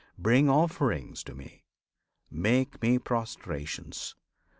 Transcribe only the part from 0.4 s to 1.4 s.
Offerings to